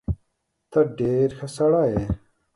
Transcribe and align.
ته 0.71 0.79
ډیر 0.99 1.29
ښه 1.37 1.47
سړی 1.55 1.85
یې 1.93 2.03